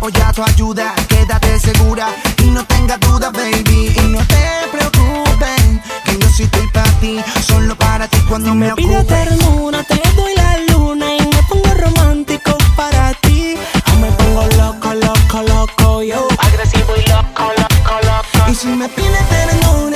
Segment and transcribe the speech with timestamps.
[0.00, 0.94] o ya tu ayuda.
[1.08, 3.92] Quédate segura y no tengas duda, baby.
[3.96, 5.62] Y no te preocupes,
[6.04, 10.00] que yo sí estoy para ti, solo para ti cuando me, me pide ternura, te
[10.16, 13.56] doy la luna y me pongo romántico para ti.
[13.92, 16.28] O me pongo loco, loco, loco, yo.
[16.38, 18.50] Agresivo y loco, loco, loco.
[18.50, 19.91] Y si me pide ternura,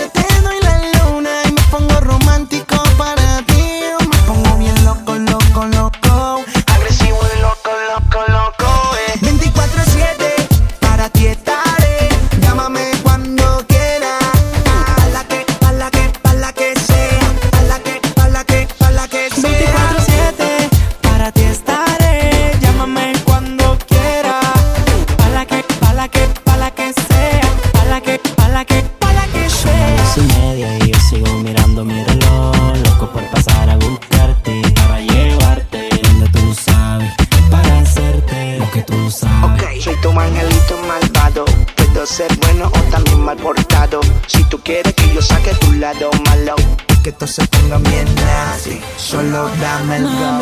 [30.21, 32.55] y media y yo sigo mirando mi reloj.
[32.85, 34.63] Loco por pasar a buscarte.
[34.75, 37.13] Para llevarte donde tú sabes.
[37.51, 39.63] Para hacerte lo que tú sabes.
[39.63, 41.45] Ok, soy tu angelito malvado.
[41.77, 44.01] Puedo ser bueno o también mal portado.
[44.27, 46.55] Si tú quieres que yo saque tu lado malo,
[47.03, 48.81] que esto se ponga bien nasty.
[48.97, 50.37] Solo dame el go.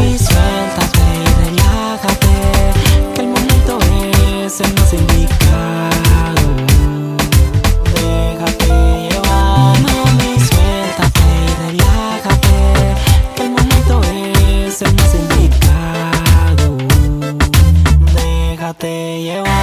[18.74, 19.53] te llevo